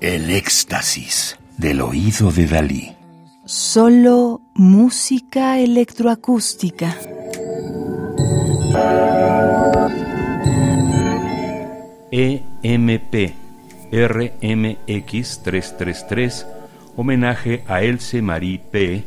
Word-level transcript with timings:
El 0.00 0.30
éxtasis 0.30 1.38
del 1.56 1.80
oído 1.80 2.30
de 2.30 2.46
Dalí. 2.46 2.94
Solo 3.46 4.42
música 4.54 5.58
electroacústica. 5.58 6.94
EMP 12.10 13.32
RMX333, 13.90 16.46
homenaje 16.96 17.64
a 17.66 17.82
Else 17.82 18.20
Marie 18.20 18.58
P., 18.58 19.04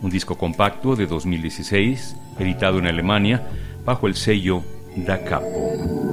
un 0.00 0.10
disco 0.10 0.38
compacto 0.38 0.96
de 0.96 1.06
2016, 1.06 2.16
editado 2.38 2.78
en 2.78 2.86
Alemania 2.86 3.46
bajo 3.84 4.06
el 4.06 4.14
sello 4.14 4.62
Da 4.96 5.22
Capo. 5.22 6.11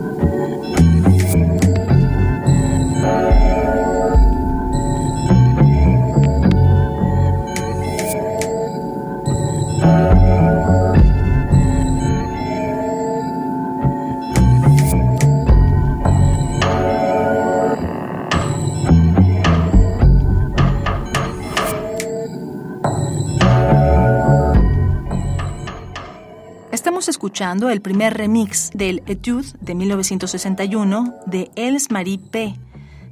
Escuchando 27.08 27.70
el 27.70 27.82
primer 27.82 28.16
remix 28.16 28.72
del 28.74 29.02
Etude 29.06 29.48
de 29.62 29.76
1961 29.76 31.16
de 31.26 31.50
Els 31.56 31.92
Marie 31.92 32.20
P. 32.20 32.56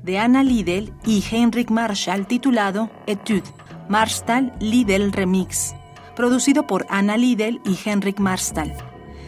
de 0.04 0.20
Anna 0.20 0.44
Liddell 0.44 0.92
y 1.06 1.24
Heinrich 1.32 1.70
Marshall 1.70 2.28
titulado 2.28 2.90
Etude, 3.06 3.44
Marstall 3.88 4.52
Liddell 4.60 5.14
Remix, 5.14 5.74
producido 6.16 6.68
por 6.68 6.86
Anna 6.90 7.18
Liddell 7.18 7.62
y 7.66 7.78
Heinrich 7.86 8.20
Marstall, 8.20 8.74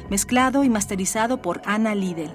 mezclado 0.10 0.64
y 0.64 0.70
masterizado 0.70 1.42
por 1.42 1.62
Anna 1.66 1.96
Liddell. 1.96 2.32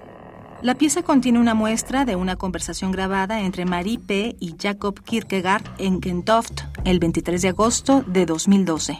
La 0.62 0.74
pieza 0.76 1.02
contiene 1.02 1.40
una 1.40 1.54
muestra 1.54 2.04
de 2.04 2.16
una 2.16 2.36
conversación 2.36 2.90
grabada 2.90 3.40
entre 3.40 3.66
Marie 3.66 3.98
P. 3.98 4.36
y 4.40 4.54
Jacob 4.58 5.02
Kierkegaard 5.02 5.64
en 5.78 6.00
Gentoft 6.00 6.62
el 6.84 7.00
23 7.00 7.42
de 7.42 7.48
agosto 7.48 8.02
de 8.06 8.24
2012. 8.24 8.98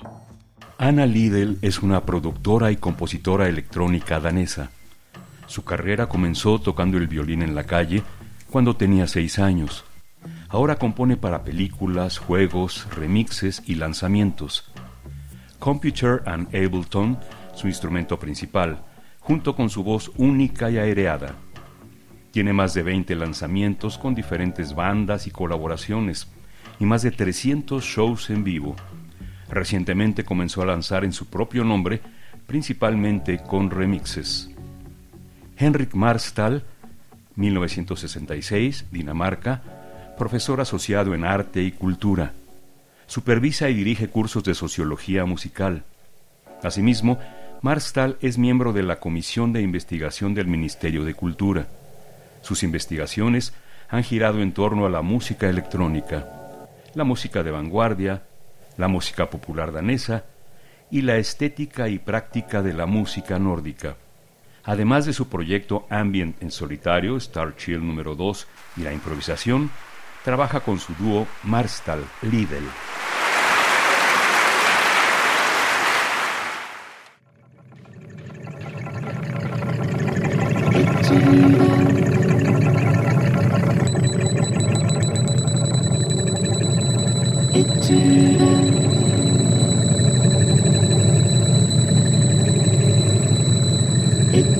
Anna 0.85 1.07
Liddell 1.07 1.57
es 1.63 1.83
una 1.83 2.05
productora 2.05 2.71
y 2.71 2.77
compositora 2.77 3.49
electrónica 3.49 4.21
danesa. 4.21 4.69
Su 5.47 5.65
carrera 5.65 6.11
comenzó 6.11 6.61
tocando 6.61 6.99
el 6.99 7.09
violín 7.09 7.41
en 7.41 7.55
la 7.55 7.65
calle 7.65 8.03
cuando 8.51 8.77
tenía 8.77 9.07
seis 9.07 9.39
años. 9.39 9.87
Ahora 10.51 10.77
compone 10.77 11.17
para 11.17 11.43
películas, 11.43 12.19
juegos, 12.19 12.87
remixes 12.95 13.63
y 13.65 13.77
lanzamientos. 13.77 14.71
Computer 15.59 16.23
and 16.27 16.49
Ableton, 16.49 17.19
su 17.55 17.67
instrumento 17.67 18.19
principal, 18.19 18.85
junto 19.21 19.57
con 19.57 19.71
su 19.71 19.83
voz 19.85 20.13
única 20.19 20.71
y 20.71 20.77
aereada. 20.77 21.35
Tiene 22.31 22.53
más 22.53 22.75
de 22.75 22.83
20 22.83 23.15
lanzamientos 23.17 23.97
con 23.97 24.15
diferentes 24.15 24.75
bandas 24.75 25.27
y 25.27 25.31
colaboraciones, 25.31 26.29
y 26.79 26.85
más 26.85 27.01
de 27.01 27.11
300 27.11 27.83
shows 27.83 28.29
en 28.29 28.45
vivo. 28.45 28.77
Recientemente 29.55 30.25
comenzó 30.25 30.63
a 30.63 30.67
lanzar 30.67 31.05
en 31.05 31.13
su 31.13 31.27
propio 31.27 31.63
nombre, 31.63 32.01
principalmente 32.49 33.39
con 33.39 33.71
remixes. 33.71 34.51
Henrik 35.57 35.95
Marstall, 35.95 36.65
1966, 37.37 38.87
Dinamarca, 38.91 39.63
profesor 40.19 40.61
asociado 40.61 41.15
en 41.15 41.25
arte 41.25 41.63
y 41.63 41.71
cultura. 41.71 42.33
Supervisa 43.07 43.71
y 43.71 43.75
dirige 43.75 44.09
cursos 44.09 44.43
de 44.43 44.55
sociología 44.55 45.25
musical. 45.25 45.85
Asimismo, 46.65 47.21
Marstall 47.63 48.17
es 48.21 48.39
miembro 48.39 48.73
de 48.73 48.83
la 48.83 48.99
Comisión 48.99 49.53
de 49.53 49.63
Investigación 49.63 50.35
del 50.35 50.49
Ministerio 50.49 51.05
de 51.05 51.15
Cultura. 51.15 51.69
Sus 52.43 52.65
investigaciones 52.65 53.55
han 53.89 54.03
girado 54.03 54.43
en 54.43 54.51
torno 54.51 54.85
a 54.85 54.91
la 54.91 55.03
música 55.03 55.49
electrónica, 55.49 56.27
la 56.95 57.05
música 57.05 57.45
de 57.45 57.53
vanguardia, 57.53 58.25
la 58.77 58.89
música 58.89 59.31
popular 59.31 59.73
danesa 59.73 60.25
y 60.91 61.03
la 61.03 61.17
estética 61.17 61.89
y 61.89 61.99
práctica 61.99 62.63
de 62.63 62.73
la 62.73 62.87
música 62.87 63.39
nórdica. 63.39 63.97
Además 64.65 65.05
de 65.07 65.13
su 65.13 65.29
proyecto 65.29 65.87
Ambient 65.91 66.43
en 66.43 66.51
solitario, 66.51 67.17
Star 67.17 67.57
Chill 67.57 67.85
número 67.85 68.15
2 68.15 68.47
y 68.79 68.83
la 68.83 68.93
improvisación, 68.93 69.71
trabaja 70.25 70.61
con 70.61 70.79
su 70.79 70.95
dúo 70.95 71.27
Marstall 71.43 72.05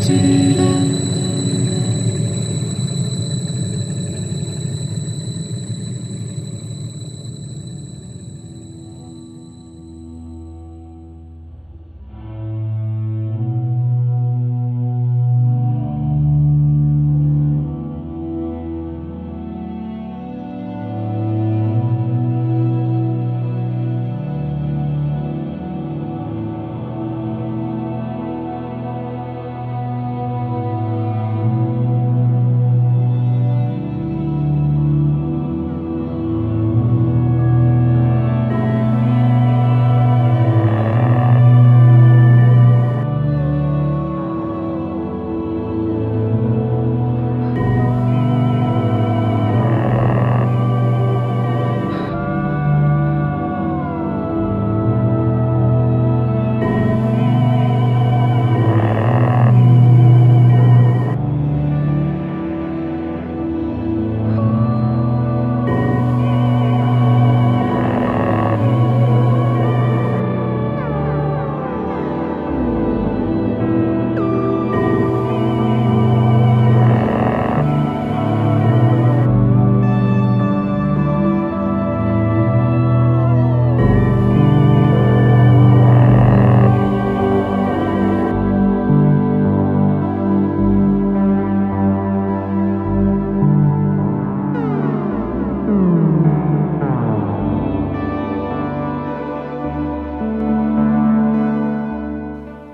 Liddell. 0.07 0.94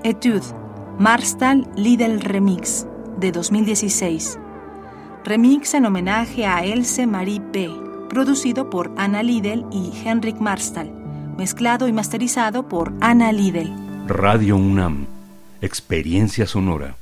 Etude, 0.02 0.46
Marstall 0.98 1.68
Lidl 1.76 2.20
Remix, 2.20 2.86
de 3.18 3.32
2016. 3.32 4.38
Remix 5.24 5.74
en 5.74 5.84
homenaje 5.84 6.46
a 6.46 6.64
Else 6.64 7.06
Marie 7.06 7.42
P., 7.52 7.68
producido 8.08 8.70
por 8.70 8.90
Anna 8.96 9.22
Lidl 9.22 9.66
y 9.70 9.92
Henrik 10.02 10.40
Marstall, 10.40 10.90
mezclado 11.36 11.86
y 11.86 11.92
masterizado 11.92 12.66
por 12.66 12.94
Anna 13.02 13.30
Lidl. 13.30 13.70
Radio 14.06 14.56
UNAM, 14.56 15.06
experiencia 15.60 16.46
sonora. 16.46 16.96